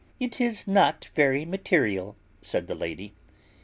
It 0.19 0.41
is 0.41 0.67
not 0.67 1.11
very 1.13 1.45
material, 1.45 2.15
said 2.41 2.65
the 2.65 2.73
lady. 2.73 3.13